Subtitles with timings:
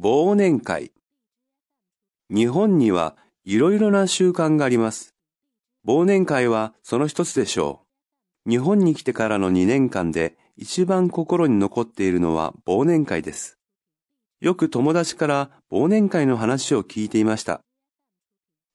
[0.00, 0.92] 忘年会。
[2.30, 5.16] 日本にはいろいろな習慣があります。
[5.84, 7.82] 忘年会はその一つでしょ
[8.46, 8.50] う。
[8.50, 13.58] 日本に来てからの2年間で一番心に残っているのは忘年会です。
[14.40, 17.60] よく友達から忘年会の話を聞いていました。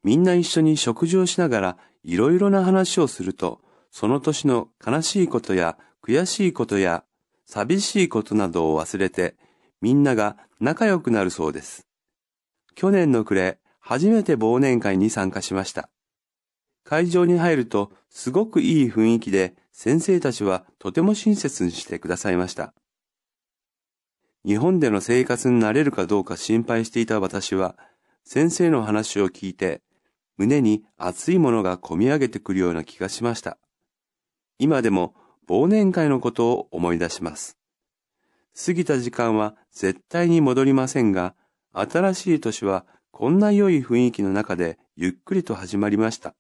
[0.04, 3.62] みんな一緒に食事をしながらいろいろな話をすると、
[3.92, 7.06] その年の悲しいことや悔しいことや
[7.46, 9.38] 寂しいことなどを忘れて
[9.84, 11.86] みんなが仲良くなるそうです。
[12.74, 15.90] 去年の暮れ、初めて忘年会に参加しました。
[16.86, 22.74] 会場に入るとすごくいい雰囲気で先生たちはとても親切にしてくださいました。
[24.46, 27.76] 日本での生活になれるかどうか心配していた私は
[28.24, 29.82] 先生の話を聞いて
[30.38, 33.58] 胸に熱いものがこみ上げてくるような気がしました。
[34.60, 35.14] 今でも
[35.50, 37.58] 忘年会のことを思い出します。
[38.56, 41.36] 過ぎた時間は絶対に戻りませんが、
[41.72, 46.36] 新しい年はこんな良い雰囲気の中でゆっくりと始まりました。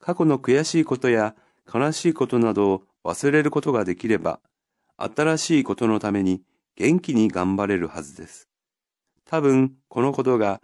[0.00, 1.34] 過去の悔しいことや
[1.72, 4.40] 悲しいことなどを忘れることができれば、
[4.96, 6.42] 新しいことのために
[6.76, 8.48] 元気に頑張れるはずです。
[9.24, 10.62] 多分このことが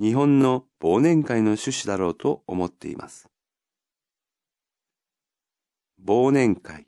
[0.00, 3.28] 日本の忘年会の趣旨だろうと思っています。
[6.04, 6.86] 忘年会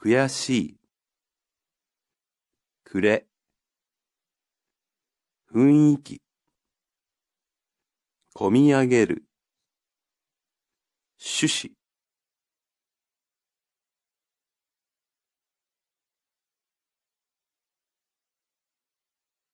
[0.00, 0.80] 悔しい、
[2.84, 3.26] くれ、
[5.52, 6.22] 雰囲気、
[8.32, 9.24] こみ上げる、
[11.18, 11.77] 趣旨、